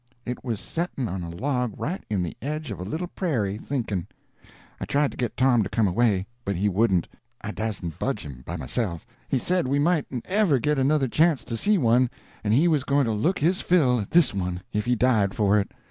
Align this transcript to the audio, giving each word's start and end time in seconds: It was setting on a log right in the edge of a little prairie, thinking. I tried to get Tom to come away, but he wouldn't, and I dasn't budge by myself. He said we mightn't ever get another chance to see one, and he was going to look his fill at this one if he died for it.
It 0.25 0.43
was 0.43 0.59
setting 0.59 1.07
on 1.07 1.21
a 1.21 1.29
log 1.29 1.75
right 1.79 2.03
in 2.09 2.23
the 2.23 2.35
edge 2.41 2.71
of 2.71 2.79
a 2.79 2.83
little 2.83 3.05
prairie, 3.05 3.59
thinking. 3.59 4.07
I 4.79 4.85
tried 4.85 5.11
to 5.11 5.15
get 5.17 5.37
Tom 5.37 5.61
to 5.61 5.69
come 5.69 5.87
away, 5.87 6.25
but 6.43 6.55
he 6.55 6.69
wouldn't, 6.69 7.07
and 7.41 7.49
I 7.51 7.51
dasn't 7.51 7.99
budge 7.99 8.27
by 8.43 8.55
myself. 8.55 9.05
He 9.27 9.37
said 9.37 9.67
we 9.67 9.77
mightn't 9.77 10.25
ever 10.25 10.57
get 10.57 10.79
another 10.79 11.07
chance 11.07 11.45
to 11.45 11.55
see 11.55 11.77
one, 11.77 12.09
and 12.43 12.51
he 12.51 12.67
was 12.67 12.83
going 12.83 13.05
to 13.05 13.11
look 13.11 13.37
his 13.37 13.61
fill 13.61 13.99
at 13.99 14.09
this 14.09 14.33
one 14.33 14.63
if 14.73 14.85
he 14.85 14.95
died 14.95 15.35
for 15.35 15.59
it. 15.59 15.71